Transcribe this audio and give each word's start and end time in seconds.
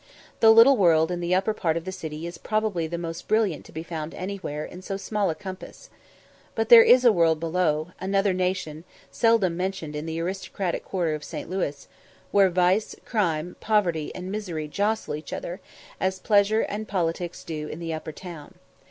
The 0.39 0.49
little 0.49 0.77
world 0.77 1.11
in 1.11 1.19
the 1.19 1.35
upper 1.35 1.53
part 1.53 1.77
of 1.77 1.85
the 1.85 1.91
city 1.91 2.25
is 2.25 2.39
probably 2.39 2.87
the 2.87 2.97
most 2.97 3.27
brilliant 3.27 3.65
to 3.65 3.71
be 3.71 3.83
found 3.83 4.15
anywhere 4.15 4.65
in 4.65 4.81
so 4.81 4.97
small 4.97 5.29
a 5.29 5.35
compass. 5.35 5.91
But 6.55 6.69
there 6.69 6.81
is 6.81 7.05
a 7.05 7.11
world 7.11 7.39
below, 7.39 7.89
another 7.99 8.33
nation, 8.33 8.83
seldom 9.11 9.55
mentioned 9.55 9.95
in 9.95 10.07
the 10.07 10.19
aristocratic 10.19 10.83
quarter 10.83 11.13
of 11.13 11.23
St. 11.23 11.51
Louis, 11.51 11.87
where 12.31 12.49
vice, 12.49 12.95
crime, 13.05 13.57
poverty, 13.59 14.11
and 14.15 14.31
misery 14.31 14.67
jostle 14.67 15.13
each 15.13 15.31
other, 15.31 15.61
as 15.99 16.17
pleasure 16.17 16.61
and 16.61 16.87
politics 16.87 17.43
do 17.43 17.67
in 17.67 17.77
the 17.77 17.93
upper 17.93 18.11
town. 18.11 18.55